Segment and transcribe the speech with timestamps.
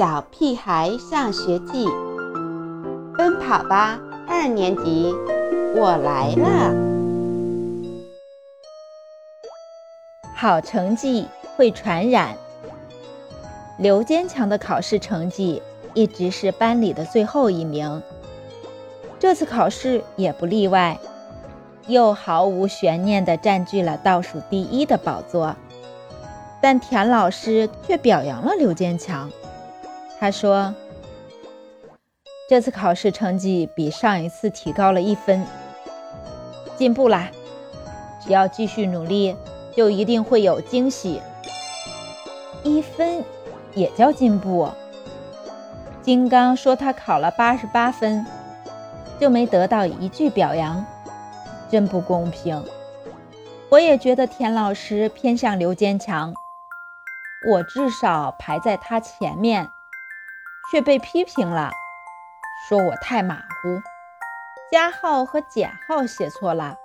[0.00, 1.84] 小屁孩上学记》，
[3.18, 5.14] 奔跑吧二年级，
[5.76, 6.74] 我来了。
[10.34, 12.34] 好成绩会传染。
[13.76, 15.60] 刘坚强的考试成绩
[15.92, 18.02] 一直是班里的最后一名，
[19.18, 20.98] 这次考试也不例外，
[21.88, 25.54] 又毫无悬念地占据了倒数第一的宝座。
[26.62, 29.30] 但田老师却表扬了刘坚强。
[30.20, 30.74] 他说
[32.46, 35.42] ：“这次考试成绩比上一次提高了一分，
[36.76, 37.30] 进步啦！
[38.22, 39.34] 只要继续努力，
[39.74, 41.22] 就一定会有惊喜。
[42.62, 43.24] 一分
[43.74, 44.68] 也叫进步？”
[46.02, 48.26] 金刚说：“他考了八十八分，
[49.18, 50.84] 就没得到一句表扬，
[51.70, 52.62] 真不公平。”
[53.70, 56.34] 我也觉得田老师偏向刘坚强。
[57.50, 59.66] 我至少排在他前面，
[60.70, 61.72] 却被批评了，
[62.68, 63.80] 说我太马虎，
[64.70, 66.76] 加号和减号写错了，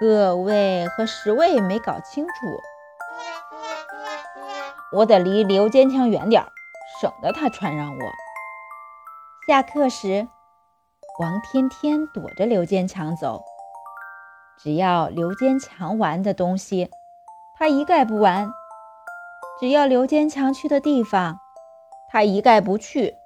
[0.00, 2.32] 个位和十位没搞清楚。
[4.92, 6.48] 我得离刘坚强远点儿，
[7.00, 8.12] 省得他传染我。
[9.46, 10.26] 下课时，
[11.20, 13.44] 王天天躲着刘坚强走，
[14.58, 16.90] 只要刘坚强玩的东西，
[17.56, 18.50] 他一概不玩。
[19.60, 21.38] 只要刘坚强去的地方，
[22.08, 23.16] 他一概不去。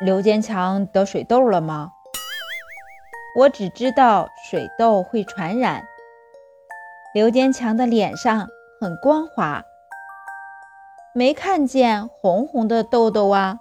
[0.00, 1.92] 刘坚强得水痘了吗？
[3.36, 5.84] 我只知道水痘会传染。
[7.14, 8.48] 刘坚强的脸上
[8.80, 9.64] 很光滑，
[11.14, 13.58] 没看见红红的痘痘啊。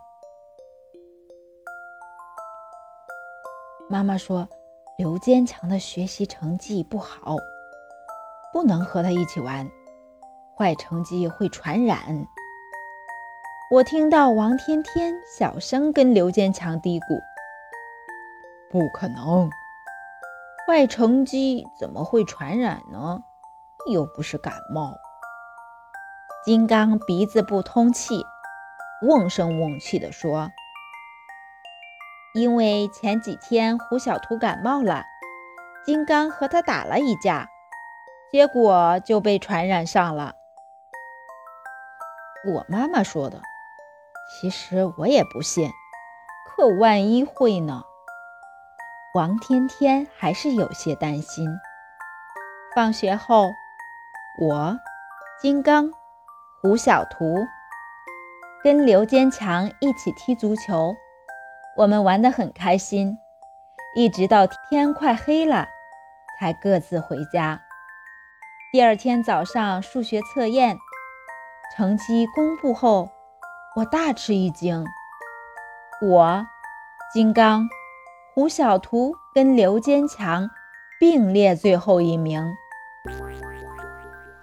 [3.89, 4.47] 妈妈说，
[4.97, 7.35] 刘坚强的学习成绩不好，
[8.51, 9.69] 不能和他一起玩。
[10.57, 12.27] 坏成绩会传染。
[13.73, 17.19] 我听到王天天小声跟刘坚强嘀咕
[18.69, 19.49] ：“不可能，
[20.67, 23.23] 坏成绩怎么会传染呢？
[23.91, 24.95] 又不是感冒。”
[26.45, 28.23] 金刚鼻子不通气，
[29.01, 30.51] 瓮声瓮气地说
[32.35, 35.03] ：“因为前几天胡小图感冒了，
[35.83, 37.49] 金刚和他打了一架，
[38.31, 40.35] 结果就被传染上了。”
[42.45, 43.41] 我妈妈说的，
[44.41, 45.69] 其实我也不信，
[46.47, 47.83] 可万一会呢？
[49.13, 51.47] 王天天还是有些担心。
[52.75, 53.51] 放学后，
[54.41, 54.77] 我、
[55.39, 55.91] 金刚、
[56.61, 57.45] 胡小图
[58.63, 60.95] 跟刘坚强一起踢足球，
[61.77, 63.15] 我们玩得很开心，
[63.95, 65.67] 一直到天快黑了
[66.39, 67.61] 才各自回家。
[68.71, 70.75] 第二天早上数学测验。
[71.75, 73.09] 成绩公布后，
[73.75, 74.85] 我大吃一惊。
[75.99, 76.45] 我、
[77.11, 77.67] 金刚、
[78.35, 80.47] 胡小图跟刘坚强
[80.99, 82.53] 并列最后一名。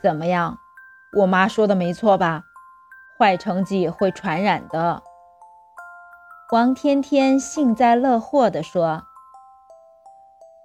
[0.03, 0.59] 怎么样？
[1.17, 2.43] 我妈说的没错吧？
[3.17, 5.01] 坏成绩会传染的。
[6.51, 9.05] 王天天幸灾乐祸地说。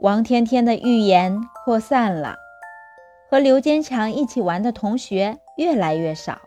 [0.02, 2.36] 王天天的预言扩散了，
[3.30, 6.40] 和刘坚强一起玩的同学越来越少。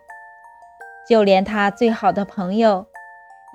[1.09, 2.85] 就连他最好的朋友，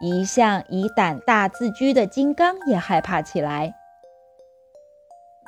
[0.00, 3.72] 一向以胆大自居的金刚也害怕起来。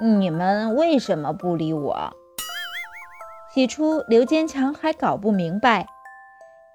[0.01, 2.13] 你们为什么不理我？
[3.53, 5.89] 起初，刘坚强还搞不明白，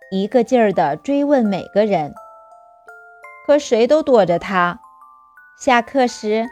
[0.09, 2.13] 一个劲儿地追问每个人，
[3.47, 4.81] 可谁都躲着他。
[5.57, 6.45] 下课时，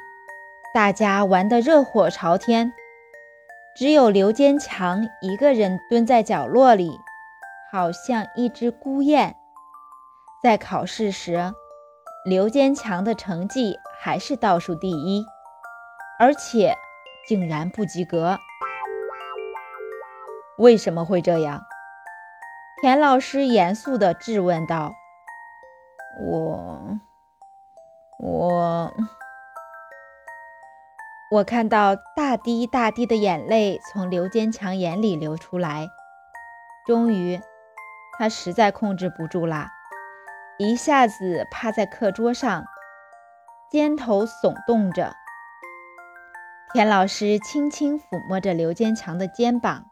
[0.74, 2.72] 大家玩得热火朝天，
[3.76, 6.98] 只有刘坚强一个人蹲在角落里。
[7.72, 9.36] 好像一只孤雁。
[10.42, 11.54] 在考试时，
[12.26, 15.26] 刘坚强的成绩还是倒数第一，
[16.20, 16.74] 而且
[17.28, 18.38] 竟然不及格。
[20.58, 21.62] 为什么会这样？
[22.82, 24.94] 田老师严肃地质问道
[26.24, 26.98] ：“我……
[28.20, 28.94] 我……
[31.32, 35.88] 我看到大滴大滴的眼泪从刘坚强眼里流出来，
[36.88, 37.40] 终于。”
[38.20, 39.72] 他实在控制不住啦，
[40.58, 42.66] 一下子趴在课桌上，
[43.72, 45.16] 肩头耸动着。
[46.74, 49.86] 田老师轻轻抚摸着刘坚强的肩膀，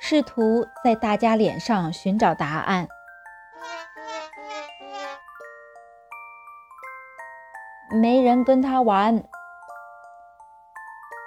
[0.00, 2.86] 试图在大家脸上寻找答案。
[8.00, 9.24] 没人跟他玩。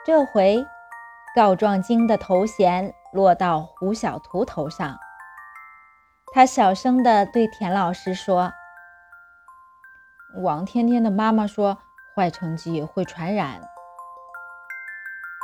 [0.06, 0.66] 这回，
[1.36, 4.98] 告状精的头衔落到胡小图头上。
[6.38, 8.54] 他小声地对田老师说
[10.44, 11.80] ：“王天天的妈妈说，
[12.14, 13.60] 坏成绩会传染。”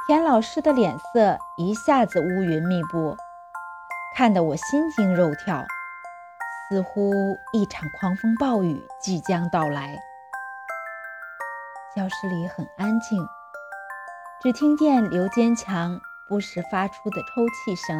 [0.06, 3.18] 田老师的脸色一下子乌云密布，
[4.16, 5.66] 看得我心惊肉跳，
[6.70, 7.12] 似乎
[7.54, 9.98] 一场狂风暴雨即将到来。
[11.96, 13.28] 教室里很安静，
[14.44, 16.00] 只听见刘坚强
[16.30, 18.00] 不时发出的抽泣声。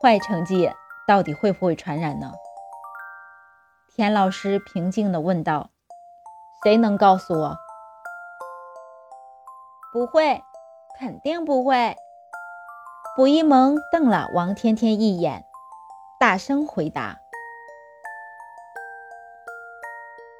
[0.00, 0.70] 坏成绩
[1.08, 2.32] 到底会不会传染呢？
[3.96, 5.70] 田老师平静地问道
[6.62, 7.56] ：“谁能告诉我
[9.92, 10.40] ？”“不会，
[11.00, 11.96] 肯定不会。”
[13.16, 15.44] 卜一萌瞪了王天天一眼，
[16.20, 17.18] 大声回答：“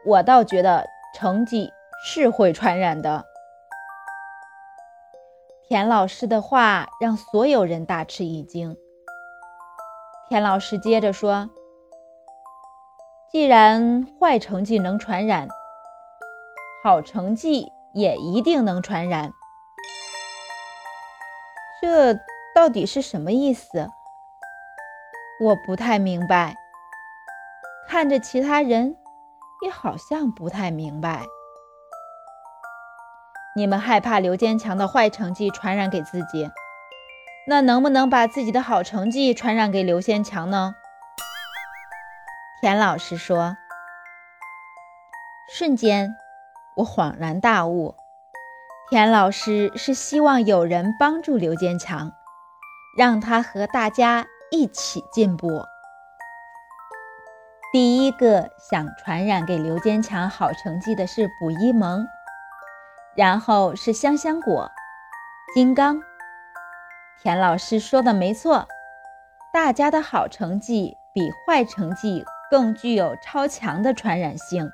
[0.06, 1.72] 我倒觉得成绩
[2.04, 3.24] 是会传染的。”
[5.66, 8.76] 田老师的话让所有人大吃一惊。
[10.28, 11.48] 田老师接着说
[13.32, 15.48] ：“既然坏成绩能传染，
[16.84, 19.32] 好成绩也一定能传染。
[21.80, 22.12] 这
[22.54, 23.88] 到底是什么意思？
[25.40, 26.54] 我不太明白。
[27.88, 28.98] 看着其他人，
[29.62, 31.22] 也好像不太明白。
[33.56, 36.50] 你们害怕刘坚强的坏成绩传染给自己？”
[37.50, 40.74] 那能不能把自己的好成绩传染给刘先强呢？
[42.60, 43.56] 田老师说。
[45.50, 46.14] 瞬间，
[46.76, 47.94] 我恍然大悟，
[48.90, 52.12] 田老师是希望有人帮助刘坚强，
[52.98, 55.48] 让他和大家一起进步。
[57.72, 62.06] 第一个想传染给刘坚强好成绩的是卜一萌，
[63.16, 64.70] 然后是香香果、
[65.54, 66.07] 金刚。
[67.20, 68.68] 田老师说的没错，
[69.52, 74.70] 大家的好成绩比坏成绩更具有超强的传染性。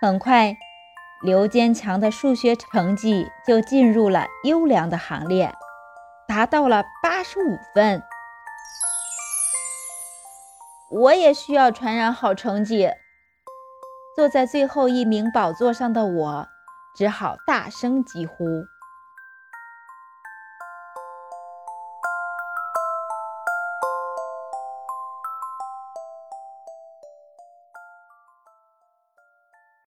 [0.00, 0.56] 很快，
[1.22, 5.52] 刘坚强的数学成绩就进入了优良的行列，
[6.26, 8.02] 达到了八十五分。
[10.90, 12.90] 我也需要传染好成绩。
[14.16, 16.48] 坐在最后一名宝座上的我，
[16.96, 18.64] 只好大声疾呼。